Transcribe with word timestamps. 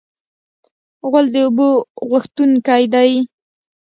غول 1.09 1.25
د 1.33 1.35
اوبو 1.45 1.69
غوښتونکی 2.09 2.83
دی. 2.93 3.11